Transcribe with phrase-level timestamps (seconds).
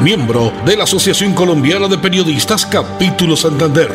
[0.00, 3.88] miembro de la Asociación Colombiana de Periodistas Capítulo Santander.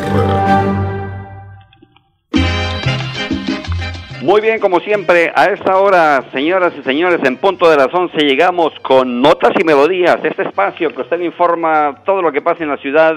[4.22, 8.18] Muy bien, como siempre, a esta hora, señoras y señores, en punto de las 11
[8.18, 12.68] llegamos con Notas y Melodías, este espacio que usted informa todo lo que pasa en
[12.68, 13.14] la ciudad,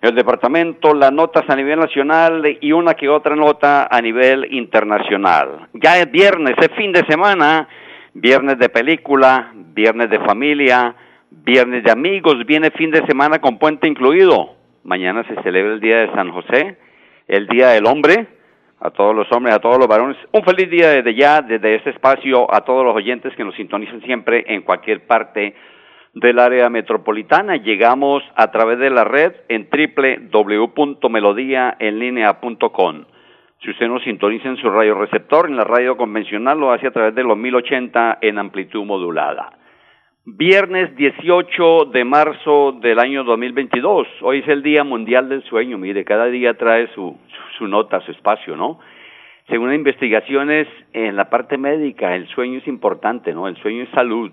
[0.00, 5.68] el departamento, las notas a nivel nacional y una que otra nota a nivel internacional.
[5.74, 7.68] Ya es viernes, es fin de semana,
[8.14, 10.94] viernes de película, viernes de familia,
[11.30, 14.54] viernes de amigos, viene fin de semana con puente incluido.
[14.84, 16.78] Mañana se celebra el Día de San José,
[17.26, 18.26] el Día del Hombre,
[18.80, 20.16] a todos los hombres, a todos los varones.
[20.32, 24.00] Un feliz día desde ya, desde este espacio, a todos los oyentes que nos sintonizan
[24.02, 25.54] siempre en cualquier parte
[26.14, 27.56] del área metropolitana.
[27.56, 29.68] Llegamos a través de la red en
[30.32, 33.04] www.melodiaenlinea.com.
[33.60, 36.92] Si usted nos sintoniza en su radio receptor, en la radio convencional, lo hace a
[36.92, 39.50] través de los 1080 en amplitud modulada.
[40.36, 44.06] Viernes 18 de marzo del año 2022.
[44.20, 45.78] Hoy es el Día Mundial del Sueño.
[45.78, 47.16] Mire, cada día trae su,
[47.56, 48.78] su nota, su espacio, ¿no?
[49.48, 53.48] Según investigaciones en la parte médica, el sueño es importante, ¿no?
[53.48, 54.30] El sueño es salud.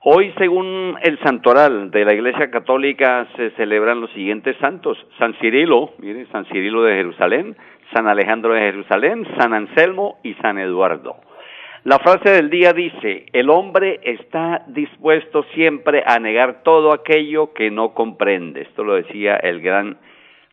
[0.00, 4.98] Hoy, según el santoral de la Iglesia Católica, se celebran los siguientes santos.
[5.18, 7.56] San Cirilo, mire, San Cirilo de Jerusalén,
[7.94, 11.16] San Alejandro de Jerusalén, San Anselmo y San Eduardo.
[11.86, 17.70] La frase del día dice, el hombre está dispuesto siempre a negar todo aquello que
[17.70, 18.62] no comprende.
[18.62, 19.96] Esto lo decía el gran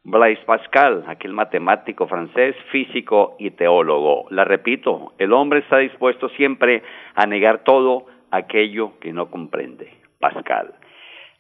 [0.04, 4.28] Blaise Pascal, aquel matemático francés, físico y teólogo.
[4.30, 6.84] La repito, el hombre está dispuesto siempre
[7.16, 9.92] a negar todo aquello que no comprende.
[10.20, 10.76] Pascal.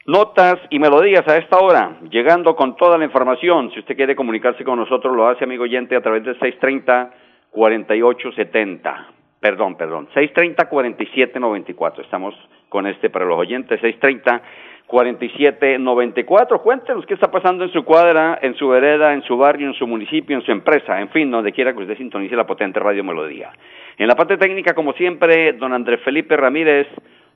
[0.07, 3.69] Notas y melodías a esta hora, llegando con toda la información.
[3.73, 9.21] Si usted quiere comunicarse con nosotros, lo hace, amigo oyente, a través del 630-4870.
[9.43, 11.99] Perdón, perdón, 630-4794.
[11.99, 12.33] Estamos
[12.69, 13.77] con este para los oyentes,
[14.87, 16.61] 630-4794.
[16.61, 19.85] Cuéntenos qué está pasando en su cuadra, en su vereda, en su barrio, en su
[19.85, 23.51] municipio, en su empresa, en fin, donde quiera que usted sintonice la potente radio melodía.
[23.97, 26.87] En la parte técnica, como siempre, don Andrés Felipe Ramírez,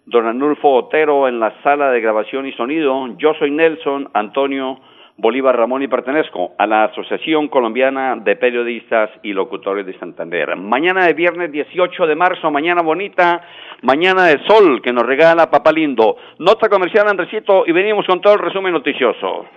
[0.06, 3.18] don Anulfo Otero en la sala de grabación y sonido.
[3.18, 4.80] Yo soy Nelson Antonio
[5.20, 10.56] Bolívar Ramón y pertenezco a la Asociación Colombiana de Periodistas y Locutores de Santander.
[10.56, 13.42] Mañana de viernes 18 de marzo, mañana bonita,
[13.82, 16.18] mañana de sol que nos regala Papá Lindo.
[16.38, 19.48] Nota comercial Andresito y venimos con todo el resumen noticioso.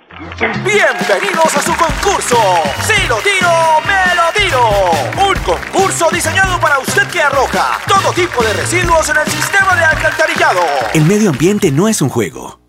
[0.41, 2.39] Bienvenidos a su concurso.
[2.81, 3.53] Si lo tiro,
[3.85, 5.29] me lo tiro.
[5.29, 9.85] Un concurso diseñado para usted que arroja todo tipo de residuos en el sistema de
[9.85, 10.61] alcantarillado.
[10.95, 12.60] El medio ambiente no es un juego.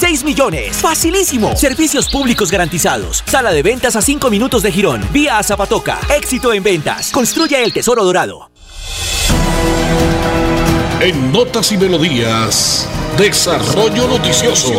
[0.00, 0.80] 6 millones.
[0.80, 1.54] Facilísimo.
[1.56, 3.22] Servicios públicos garantizados.
[3.26, 5.02] Sala de ventas a 5 minutos de Girón.
[5.12, 5.98] Vía a Zapatoca.
[6.16, 7.12] Éxito en ventas.
[7.12, 8.48] Construya el tesoro dorado.
[11.02, 14.72] En Notas y Melodías, Desarrollo Noticioso.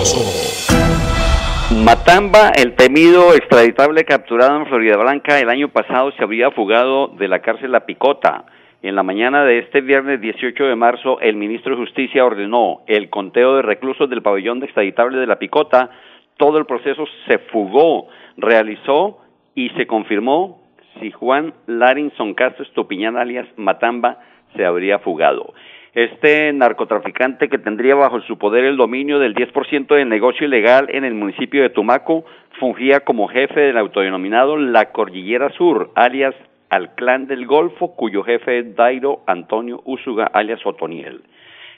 [1.84, 7.28] Matamba, el temido extraditable capturado en Florida Blanca el año pasado, se habría fugado de
[7.28, 8.45] la cárcel La Picota.
[8.83, 13.12] En la mañana de este viernes 18 de marzo, el ministro de Justicia ordenó el
[13.12, 15.92] conteo de reclusos del pabellón de extraditable de La Picota.
[16.38, 18.07] Todo el proceso se fugó,
[18.38, 19.19] realizó
[19.54, 20.63] y se confirmó
[21.00, 24.18] si Juan Larinson Castro Estupiñán alias Matamba
[24.56, 25.54] se habría fugado
[25.94, 31.04] este narcotraficante que tendría bajo su poder el dominio del 10% del negocio ilegal en
[31.04, 32.24] el municipio de Tumaco,
[32.60, 36.33] fungía como jefe del autodenominado La Cordillera Sur, alias
[36.71, 41.21] al Clan del Golfo, cuyo jefe es Dairo Antonio Úsuga, alias Otoniel.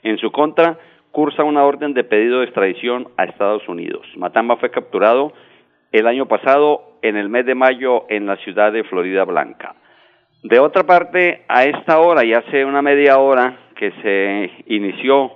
[0.03, 0.77] En su contra,
[1.11, 4.05] cursa una orden de pedido de extradición a Estados Unidos.
[4.15, 5.33] Matamba fue capturado
[5.91, 9.75] el año pasado, en el mes de mayo, en la ciudad de Florida Blanca.
[10.43, 15.31] De otra parte, a esta hora y hace una media hora que se inició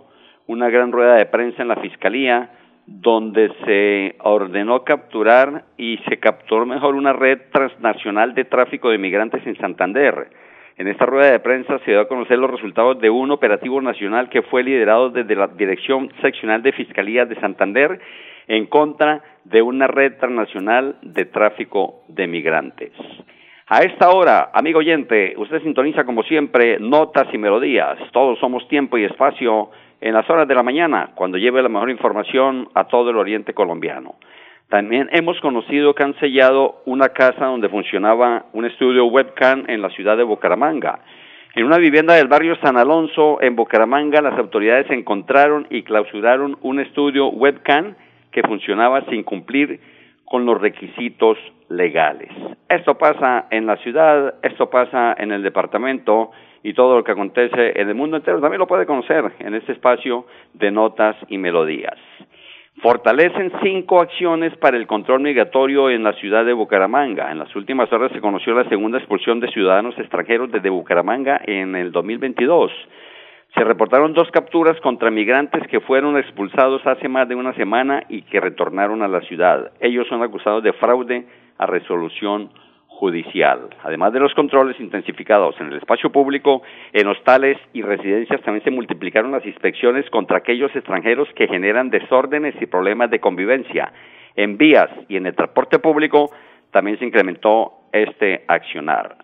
[0.46, 2.52] una gran rueda de prensa en la Fiscalía
[2.88, 9.46] donde se ordenó capturar y se capturó mejor una red transnacional de tráfico de migrantes
[9.46, 10.30] en Santander.
[10.78, 14.30] En esta rueda de prensa se dio a conocer los resultados de un operativo nacional
[14.30, 18.00] que fue liderado desde la Dirección Seccional de Fiscalía de Santander
[18.48, 22.94] en contra de una red transnacional de tráfico de migrantes.
[23.68, 27.98] A esta hora, amigo oyente, usted sintoniza como siempre notas y melodías.
[28.14, 29.72] Todos somos tiempo y espacio
[30.02, 33.54] en las horas de la mañana, cuando lleve la mejor información a todo el oriente
[33.54, 34.16] colombiano.
[34.70, 39.90] También hemos conocido que han sellado una casa donde funcionaba un estudio webcam en la
[39.90, 41.00] ciudad de Bucaramanga.
[41.56, 46.80] En una vivienda del barrio San Alonso, en Bucaramanga, las autoridades encontraron y clausuraron un
[46.80, 47.96] estudio webcam
[48.32, 49.80] que funcionaba sin cumplir
[50.26, 51.38] con los requisitos
[51.70, 52.30] legales.
[52.68, 56.32] Esto pasa en la ciudad, esto pasa en el departamento
[56.68, 59.72] y todo lo que acontece en el mundo entero también lo puede conocer en este
[59.72, 61.96] espacio de notas y melodías.
[62.82, 67.32] Fortalecen cinco acciones para el control migratorio en la ciudad de Bucaramanga.
[67.32, 71.74] En las últimas horas se conoció la segunda expulsión de ciudadanos extranjeros desde Bucaramanga en
[71.78, 72.70] el 2022.
[73.56, 78.24] Se reportaron dos capturas contra migrantes que fueron expulsados hace más de una semana y
[78.24, 79.72] que retornaron a la ciudad.
[79.80, 81.26] Ellos son acusados de fraude
[81.60, 82.50] a resolución
[83.00, 83.70] judicial.
[83.84, 86.64] Además de los controles intensificados en el espacio público,
[86.94, 92.56] en hostales y residencias también se multiplicaron las inspecciones contra aquellos extranjeros que generan desórdenes
[92.60, 93.94] y problemas de convivencia.
[94.36, 96.32] En vías y en el transporte público
[96.72, 99.16] también se incrementó este accionar.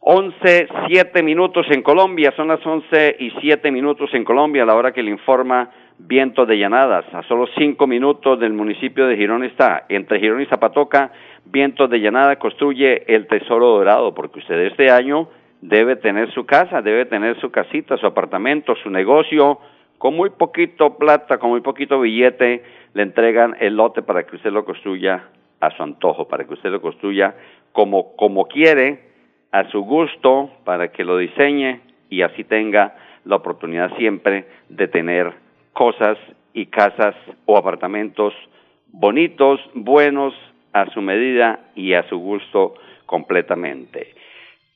[0.00, 4.76] Once, siete minutos en Colombia, son las once y siete minutos en Colombia, a la
[4.76, 7.06] hora que le informa Viento de Llanadas.
[7.14, 9.86] A solo cinco minutos del municipio de Girón está.
[9.88, 11.10] Entre Girón y Zapatoca
[11.48, 15.28] Vientos de Llanada construye el Tesoro Dorado, porque usted este año
[15.60, 19.60] debe tener su casa, debe tener su casita, su apartamento, su negocio,
[19.98, 22.64] con muy poquito plata, con muy poquito billete,
[22.94, 25.28] le entregan el lote para que usted lo construya
[25.60, 27.34] a su antojo, para que usted lo construya
[27.72, 29.04] como, como quiere,
[29.52, 35.45] a su gusto, para que lo diseñe y así tenga la oportunidad siempre de tener
[35.76, 36.16] cosas
[36.54, 37.14] y casas
[37.44, 38.32] o apartamentos
[38.92, 40.32] bonitos, buenos,
[40.72, 42.72] a su medida y a su gusto
[43.04, 44.14] completamente.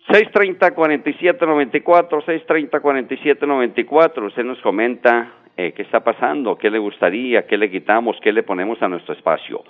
[0.08, 8.18] 630-4794, 630-4794, usted nos comenta eh, qué está pasando, qué le gustaría, qué le quitamos,
[8.22, 9.64] qué le ponemos a nuestro espacio.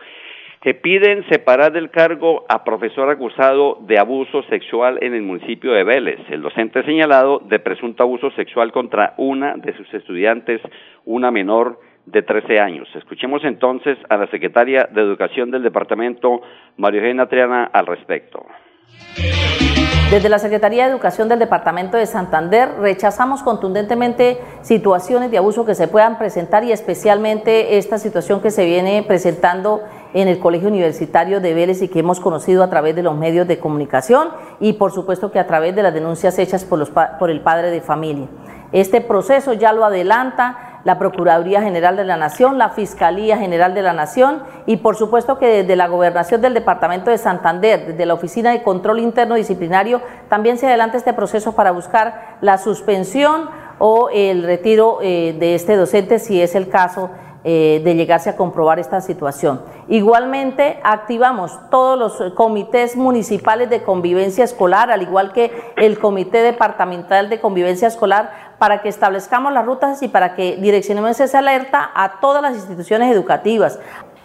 [0.60, 5.84] Que piden separar del cargo a profesor acusado de abuso sexual en el municipio de
[5.84, 6.20] Vélez.
[6.28, 10.60] El docente señalado de presunto abuso sexual contra una de sus estudiantes,
[11.06, 12.86] una menor de 13 años.
[12.94, 16.42] Escuchemos entonces a la secretaria de Educación del departamento,
[16.76, 18.44] María Eugenia Triana, al respecto.
[20.10, 25.76] Desde la Secretaría de Educación del Departamento de Santander rechazamos contundentemente situaciones de abuso que
[25.76, 29.84] se puedan presentar y especialmente esta situación que se viene presentando
[30.14, 33.46] en el Colegio Universitario de Vélez y que hemos conocido a través de los medios
[33.46, 34.28] de comunicación
[34.60, 37.70] y por supuesto que a través de las denuncias hechas por, los, por el padre
[37.70, 38.28] de familia.
[38.72, 43.82] Este proceso ya lo adelanta la Procuraduría General de la Nación, la Fiscalía General de
[43.82, 48.14] la Nación y por supuesto que desde la Gobernación del Departamento de Santander, desde la
[48.14, 54.08] Oficina de Control Interno Disciplinario, también se adelanta este proceso para buscar la suspensión o
[54.12, 57.10] el retiro eh, de este docente si es el caso
[57.42, 59.62] eh, de llegarse a comprobar esta situación.
[59.88, 67.30] Igualmente, activamos todos los comités municipales de convivencia escolar, al igual que el Comité Departamental
[67.30, 72.20] de Convivencia Escolar, para que establezcamos las rutas y para que direccionemos esa alerta a
[72.20, 73.78] todas las instituciones educativas.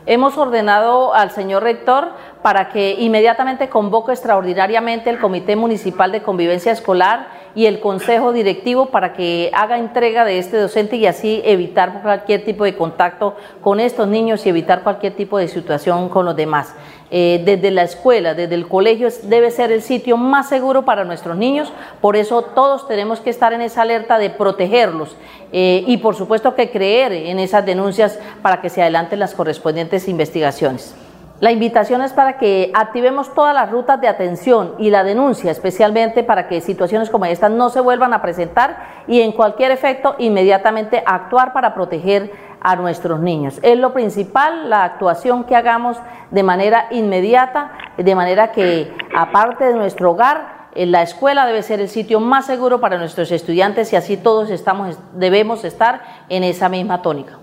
[0.08, 2.10] Hemos ordenado al señor rector
[2.44, 8.88] para que inmediatamente convoque extraordinariamente el Comité Municipal de Convivencia Escolar y el Consejo Directivo
[8.88, 13.80] para que haga entrega de este docente y así evitar cualquier tipo de contacto con
[13.80, 16.76] estos niños y evitar cualquier tipo de situación con los demás.
[17.18, 21.38] Eh, desde la escuela, desde el colegio, debe ser el sitio más seguro para nuestros
[21.38, 25.16] niños, por eso todos tenemos que estar en esa alerta de protegerlos
[25.54, 30.10] eh, y por supuesto que creer en esas denuncias para que se adelanten las correspondientes
[30.10, 30.94] investigaciones.
[31.42, 36.24] La invitación es para que activemos todas las rutas de atención y la denuncia, especialmente
[36.24, 41.04] para que situaciones como estas no se vuelvan a presentar y en cualquier efecto inmediatamente
[41.06, 43.60] actuar para proteger a nuestros niños.
[43.64, 45.98] Es lo principal, la actuación que hagamos
[46.32, 51.90] de manera inmediata, de manera que aparte de nuestro hogar, la escuela debe ser el
[51.90, 57.02] sitio más seguro para nuestros estudiantes y así todos estamos, debemos estar en esa misma
[57.02, 57.40] tónica.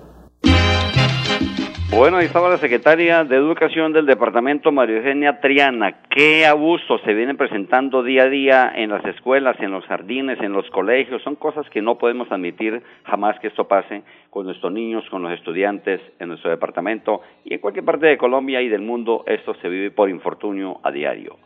[1.95, 6.01] Bueno, ahí estaba la secretaria de Educación del departamento, María Eugenia Triana.
[6.09, 10.53] ¿Qué abusos se vienen presentando día a día en las escuelas, en los jardines, en
[10.53, 11.23] los colegios?
[11.23, 15.33] Son cosas que no podemos admitir jamás que esto pase con nuestros niños, con los
[15.33, 19.23] estudiantes en nuestro departamento y en cualquier parte de Colombia y del mundo.
[19.27, 21.37] Esto se vive por infortunio a diario.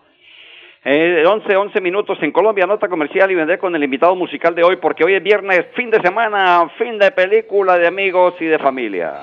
[0.84, 4.62] Eh, 11, 11 minutos en Colombia, nota comercial y vender con el invitado musical de
[4.62, 8.60] hoy porque hoy es viernes, fin de semana, fin de película de amigos y de
[8.60, 9.22] familia.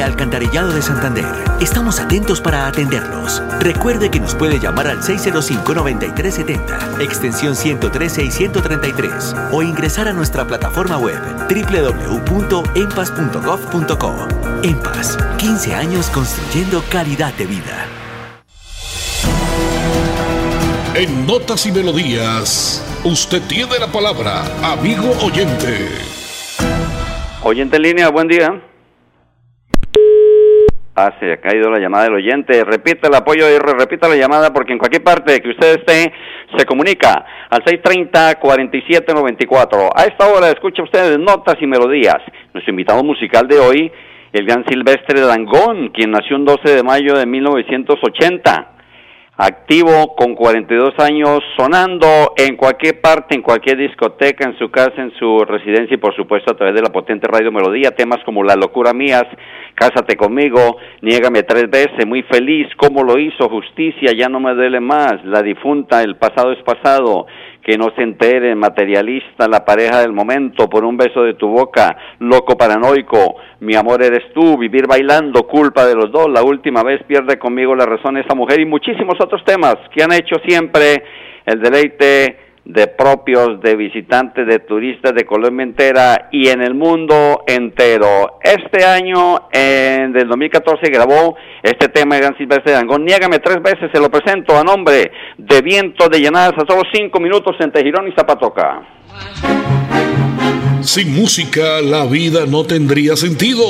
[0.01, 1.27] Alcantarillado de Santander.
[1.59, 3.43] Estamos atentos para atenderlos.
[3.59, 10.47] Recuerde que nos puede llamar al 605-9370, extensión 113 y 133, o ingresar a nuestra
[10.47, 14.27] plataforma web www.empas.gov.co.
[14.63, 17.85] Empas, 15 años construyendo calidad de vida.
[20.93, 25.89] En Notas y Melodías, usted tiene la palabra, amigo oyente.
[27.43, 28.61] Oyente en línea, buen día.
[31.19, 32.63] Se ha caído la llamada del oyente.
[32.63, 36.13] Repite el apoyo y repita la llamada porque en cualquier parte que usted esté
[36.57, 39.89] se comunica al 630-4794.
[39.95, 42.17] A esta hora escucha usted notas y melodías.
[42.53, 43.91] Nuestro invitado musical de hoy,
[44.33, 48.70] el gran Silvestre Dangón, quien nació el 12 de mayo de 1980
[49.43, 55.11] activo con 42 años, sonando en cualquier parte, en cualquier discoteca, en su casa, en
[55.17, 58.55] su residencia y por supuesto a través de la potente radio melodía, temas como La
[58.55, 59.25] locura mías,
[59.73, 64.79] Cásate conmigo, Niégame tres veces, muy feliz, cómo lo hizo, justicia, ya no me duele
[64.79, 67.25] más, La difunta, el pasado es pasado,
[67.63, 71.95] que no se entere, materialista, la pareja del momento, por un beso de tu boca,
[72.19, 77.03] loco paranoico, mi amor eres tú, vivir bailando, culpa de los dos, la última vez
[77.03, 81.03] pierde conmigo la razón esa mujer y muchísimos otros temas que han hecho siempre
[81.45, 87.43] el deleite de propios, de visitantes, de turistas de Colombia entera y en el mundo
[87.47, 88.39] entero.
[88.41, 93.03] Este año, en del 2014, grabó este tema de Gran Silvestre de Angón.
[93.03, 97.19] Niégame tres veces, se lo presento a nombre de Viento de Llanadas a solo cinco
[97.19, 98.81] minutos entre Girón y Zapatoca.
[100.81, 103.63] Sin música, la vida no tendría sentido.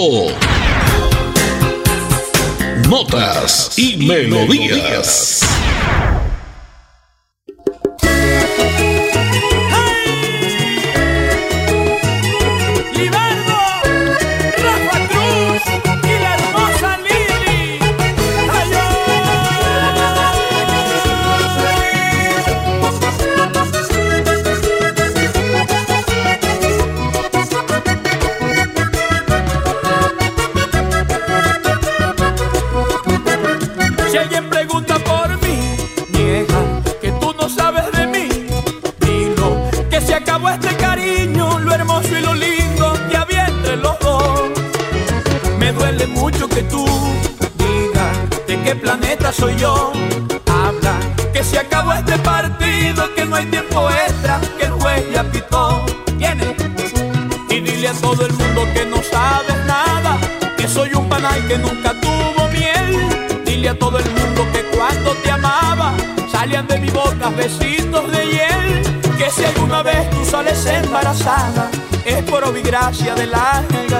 [2.90, 5.48] Notas y melodías.
[70.92, 71.72] Embarazada,
[72.04, 73.91] es por gracia del ángel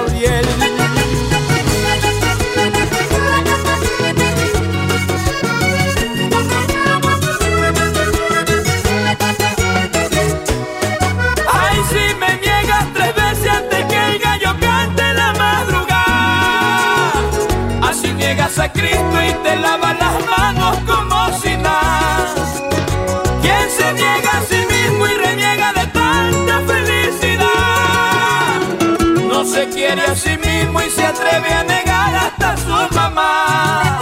[31.32, 33.98] atreve a negar hasta su mamá.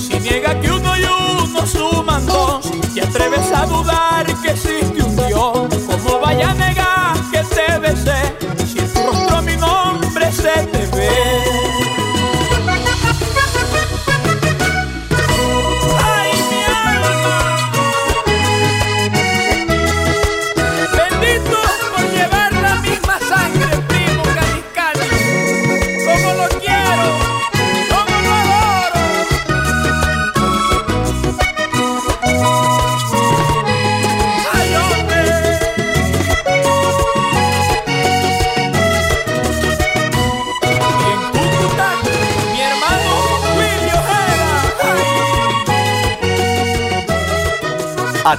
[0.00, 4.56] si niega que uno y uno suman dos, y atreves a dudar que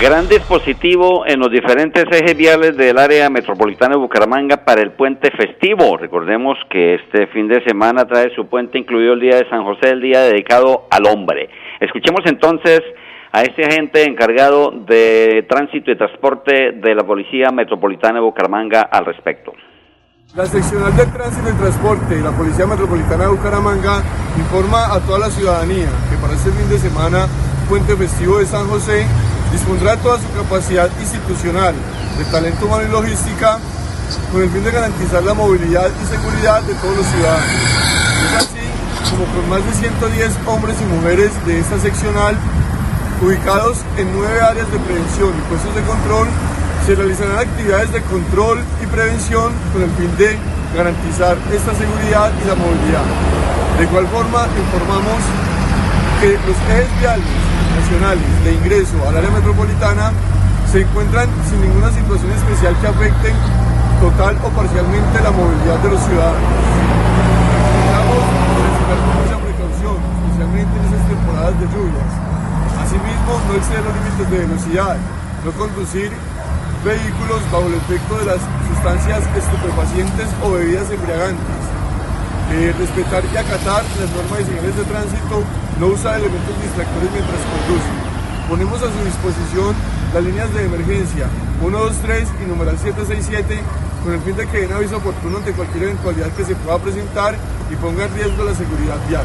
[0.00, 5.30] Gran dispositivo en los diferentes ejes viales del área metropolitana de Bucaramanga para el puente
[5.30, 5.98] festivo.
[5.98, 9.90] Recordemos que este fin de semana trae su puente incluido el Día de San José,
[9.90, 11.50] el día dedicado al hombre.
[11.80, 12.80] Escuchemos entonces
[13.30, 19.04] a este agente encargado de tránsito y transporte de la Policía Metropolitana de Bucaramanga al
[19.04, 19.52] respecto.
[20.34, 24.02] La seccional de tránsito y transporte y la Policía Metropolitana de Bucaramanga
[24.38, 27.26] informa a toda la ciudadanía que para este fin de semana,
[27.68, 29.04] puente festivo de San José,
[29.52, 31.74] dispondrá toda su capacidad institucional
[32.18, 33.58] de talento humano y logística
[34.32, 37.46] con el fin de garantizar la movilidad y seguridad de todos los ciudadanos.
[38.26, 42.36] Es así como con más de 110 hombres y mujeres de esta seccional
[43.22, 46.26] ubicados en nueve áreas de prevención y puestos de control,
[46.86, 50.38] se realizarán actividades de control y prevención con el fin de
[50.74, 53.04] garantizar esta seguridad y la movilidad.
[53.76, 55.20] De igual forma, informamos
[56.20, 60.12] que los ejes viales nacionales de ingreso al área metropolitana
[60.70, 63.34] se encuentran sin ninguna situación especial que afecte
[64.00, 66.50] total o parcialmente la movilidad de los ciudadanos.
[67.60, 68.22] Necesitamos
[68.90, 72.10] con mucha precaución, especialmente en esas temporadas de lluvias.
[72.80, 74.96] Asimismo, no exceder los límites de velocidad,
[75.44, 76.10] no conducir
[76.84, 78.40] vehículos bajo el efecto de las
[78.72, 81.69] sustancias estupefacientes o bebidas embriagantes.
[82.52, 85.44] Eh, respetar y acatar las normas y señales de tránsito,
[85.78, 87.90] no usar elementos distractores mientras conduce.
[88.48, 89.74] Ponemos a su disposición
[90.12, 91.26] las líneas de emergencia
[91.60, 93.62] 123 y numeral 767
[94.02, 97.36] con el fin de que den aviso oportuno ante cualquier eventualidad que se pueda presentar
[97.70, 99.24] y ponga en riesgo la seguridad vial.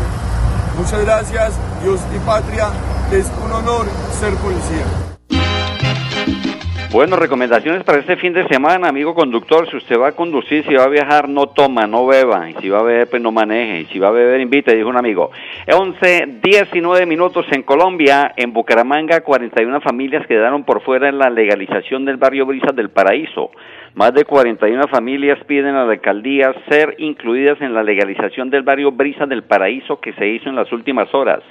[0.77, 2.69] Muchas gracias, Dios y patria,
[3.11, 3.87] es un honor
[4.19, 5.14] ser policía.
[6.95, 9.69] Bueno, recomendaciones para este fin de semana, amigo conductor.
[9.69, 12.49] Si usted va a conducir, si va a viajar, no toma, no beba.
[12.49, 13.81] Y si va a beber, pues no maneje.
[13.81, 15.29] Y si va a beber, invite, dijo un amigo.
[15.67, 18.31] 11, 19 minutos en Colombia.
[18.37, 23.51] En Bucaramanga, 41 familias quedaron por fuera en la legalización del barrio Brisas del Paraíso.
[23.95, 28.93] Más de 41 familias piden a la alcaldía ser incluidas en la legalización del barrio
[28.93, 31.43] Brisas del Paraíso que se hizo en las últimas horas.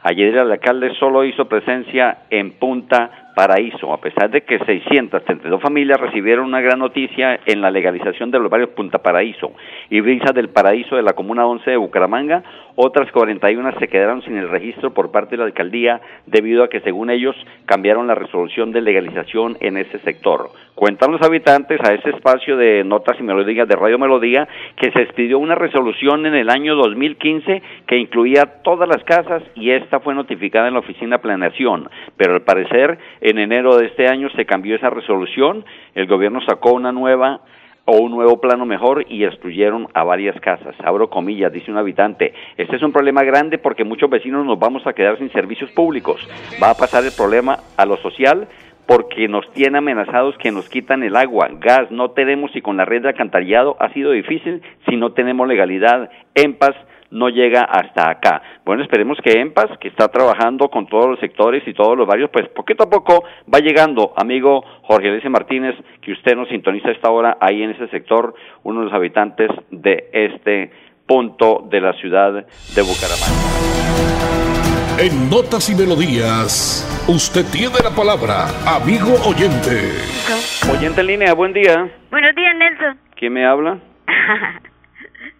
[0.00, 6.00] Ayer el alcalde solo hizo presencia en Punta Paraíso, a pesar de que 632 familias
[6.00, 9.52] recibieron una gran noticia en la legalización de los barrios Punta Paraíso
[9.90, 12.42] y Brisa del Paraíso de la Comuna 11 de Bucaramanga,
[12.76, 16.80] otras 41 se quedaron sin el registro por parte de la alcaldía debido a que
[16.80, 20.48] según ellos cambiaron la resolución de legalización en ese sector.
[20.74, 24.46] Cuentan los habitantes a ese espacio de notas y melodías de Radio Melodía
[24.76, 29.70] que se expidió una resolución en el año 2015 que incluía todas las casas y
[29.70, 34.06] esta fue notificada en la oficina de planeación, pero al parecer en enero de este
[34.06, 35.64] año se cambió esa resolución,
[35.96, 37.40] el gobierno sacó una nueva
[37.84, 40.76] o un nuevo plano mejor y excluyeron a varias casas.
[40.84, 42.32] Abro comillas, dice un habitante.
[42.56, 46.20] Este es un problema grande porque muchos vecinos nos vamos a quedar sin servicios públicos.
[46.62, 48.46] Va a pasar el problema a lo social
[48.86, 52.84] porque nos tiene amenazados que nos quitan el agua, gas, no tenemos y con la
[52.84, 56.10] red de alcantarillado ha sido difícil si no tenemos legalidad.
[56.36, 56.76] En paz
[57.10, 58.42] no llega hasta acá.
[58.64, 62.30] Bueno, esperemos que EMPAS, que está trabajando con todos los sectores y todos los barrios,
[62.32, 66.92] pues poquito a poco va llegando, amigo Jorge Luis Martínez, que usted nos sintoniza a
[66.92, 70.70] esta hora ahí en ese sector, uno de los habitantes de este
[71.06, 73.86] punto de la ciudad de Bucaramanga.
[74.98, 79.92] En Notas y Melodías, usted tiene la palabra, amigo oyente.
[80.72, 81.88] Oyente en línea, buen día.
[82.10, 82.98] Buenos días, Nelson.
[83.14, 83.78] ¿Quién me habla?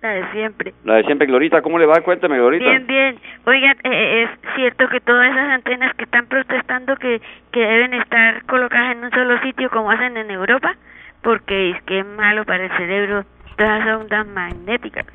[0.02, 0.74] La de siempre.
[0.84, 2.00] La de siempre, Glorita, ¿cómo le va?
[2.02, 2.64] Cuéntame, Glorita.
[2.64, 3.18] Bien, bien.
[3.44, 8.44] Oigan, eh, es cierto que todas esas antenas que están protestando que, que deben estar
[8.44, 10.76] colocadas en un solo sitio como hacen en Europa,
[11.22, 13.24] porque es que es malo para el cerebro
[13.56, 15.06] todas las ondas magnéticas.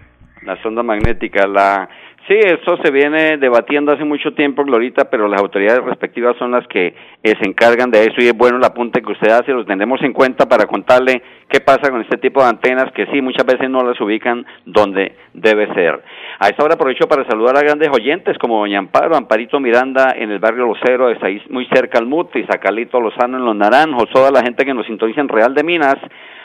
[0.41, 1.87] La sonda magnética, la
[2.31, 6.65] Sí, eso se viene debatiendo hace mucho tiempo, Glorita, pero las autoridades respectivas son las
[6.69, 9.65] que eh, se encargan de eso y es bueno el apunte que usted hace, los
[9.65, 13.45] tenemos en cuenta para contarle qué pasa con este tipo de antenas que sí, muchas
[13.45, 16.01] veces no las ubican donde debe ser.
[16.39, 20.31] A esta hora aprovecho para saludar a grandes oyentes como Doña Amparo, Amparito Miranda en
[20.31, 24.09] el barrio Lucero, está ahí muy cerca al Mutis, a Calito Lozano en Los Naranjos,
[24.09, 25.97] toda la gente que nos sintoniza en Real de Minas,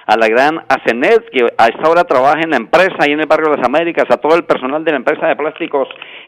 [0.07, 3.27] a la gran Acenet, que a esta hora trabaja en la empresa ahí en el
[3.27, 5.37] barrio de las Américas, a todo el personal de la empresa de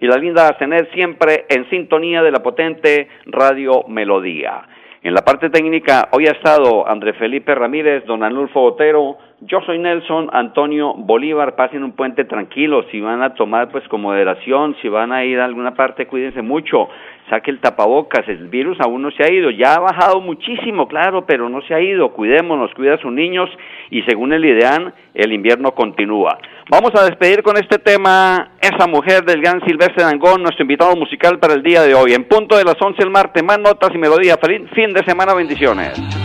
[0.00, 4.62] y la linda Acenet siempre en sintonía de la potente Radio Melodía.
[5.02, 9.78] En la parte técnica hoy ha estado André Felipe Ramírez, don Anulfo Otero, yo soy
[9.78, 14.88] Nelson Antonio Bolívar, pasen un puente tranquilo, si van a tomar pues con moderación, si
[14.88, 16.88] van a ir a alguna parte, cuídense mucho,
[17.30, 21.24] saque el tapabocas, el virus aún no se ha ido, ya ha bajado muchísimo, claro,
[21.24, 23.48] pero no se ha ido, cuidémonos, cuida a sus niños
[23.90, 26.38] y según el IDEAN, el invierno continúa.
[26.68, 31.38] Vamos a despedir con este tema esa mujer del gran Silvestre Dangón, nuestro invitado musical
[31.38, 32.12] para el día de hoy.
[32.12, 34.38] En punto de las 11 el martes, más notas y melodías.
[34.40, 36.17] Feliz fin de semana, bendiciones.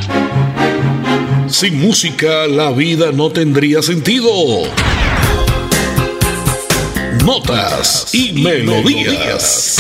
[1.48, 4.30] Sin música la vida no tendría sentido.
[7.24, 9.78] Notas y, melodías.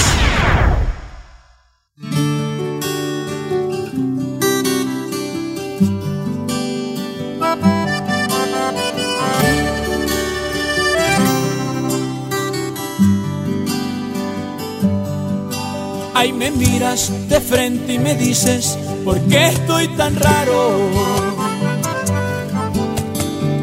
[16.13, 21.32] Ahí me miras de frente y me dices, ¿por qué estoy tan raro?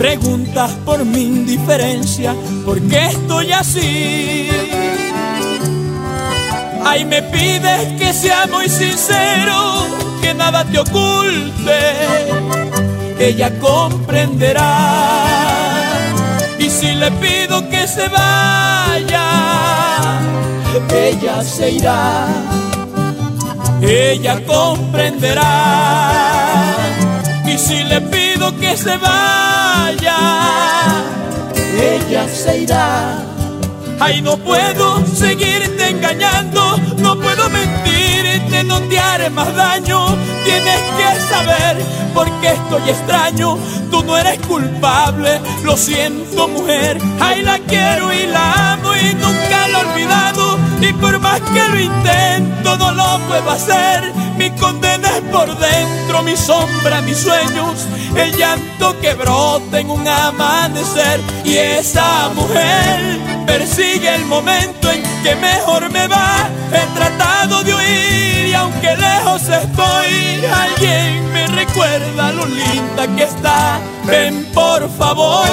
[0.00, 2.34] Preguntas por mi indiferencia,
[2.64, 4.48] ¿por qué estoy así?
[6.86, 9.86] Ahí me pides que sea muy sincero,
[10.22, 11.80] que nada te oculte,
[13.18, 14.64] ella comprenderá.
[16.58, 19.26] Y si le pido que se vaya,
[20.94, 22.26] ella se irá,
[23.82, 25.42] ella comprenderá.
[27.44, 29.49] Y si le pido que se vaya,
[31.80, 33.18] ella se irá.
[33.98, 40.16] Ay, no puedo seguirte engañando, no puedo mentirte, no te haré más daño.
[40.44, 41.76] Tienes que saber
[42.14, 43.58] por qué estoy extraño.
[43.90, 46.98] Tú no eres culpable, lo siento, mujer.
[47.20, 50.49] Ay, la quiero y la amo y nunca la he olvidado.
[50.80, 54.12] Y por más que lo intento, no lo puedo hacer.
[54.36, 57.86] Mi condena es por dentro, mi sombra, mis sueños.
[58.16, 61.20] El llanto que brota en un amanecer.
[61.44, 66.48] Y esa mujer persigue el momento en que mejor me va.
[66.72, 73.78] He tratado de huir y aunque lejos estoy, alguien me recuerda lo linda que está.
[74.04, 75.48] Ven por favor,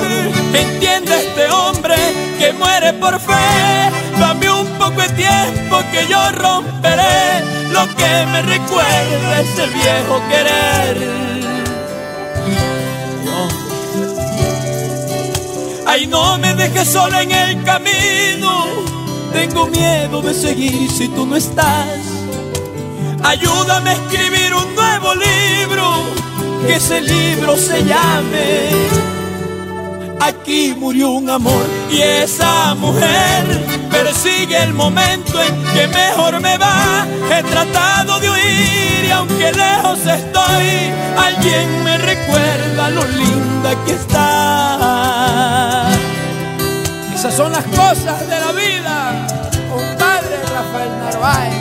[0.53, 1.95] entiende este hombre
[2.39, 3.33] que muere por fe.
[4.19, 11.28] Dame un poco tiempo que yo romperé lo que me recuerda ese viejo querer.
[15.86, 18.65] Ay, no me dejes sola en el camino.
[19.34, 22.00] Tengo miedo de seguir si tú no estás.
[23.23, 25.86] Ayúdame a escribir un nuevo libro.
[26.65, 28.69] Que ese libro se llame.
[30.19, 37.05] Aquí murió un amor y esa mujer persigue el momento en que mejor me va.
[37.31, 45.89] He tratado de huir y aunque lejos estoy, alguien me recuerda lo linda que está.
[47.13, 49.27] Esas son las cosas de la vida,
[49.71, 51.55] compadre Rafael Narváez.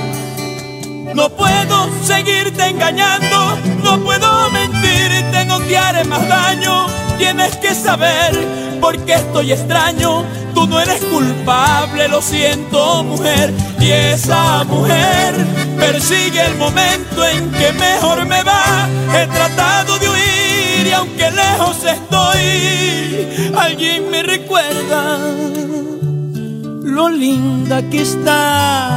[1.14, 6.86] No puedo seguirte engañando, no puedo mentirte, no te haré más daño.
[7.16, 8.36] Tienes que saber
[8.82, 10.24] por qué estoy extraño.
[10.56, 13.52] Tú no eres culpable, lo siento, mujer.
[13.78, 15.34] Y esa mujer
[15.78, 18.88] persigue el momento en que mejor me va.
[19.14, 25.18] He tratado de huir y aunque lejos estoy, alguien me recuerda
[26.84, 28.96] lo linda que está.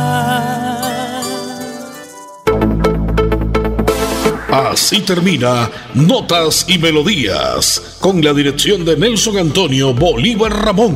[4.49, 10.95] Así termina Notas y Melodías, con la dirección de Nelson Antonio Bolívar Ramón.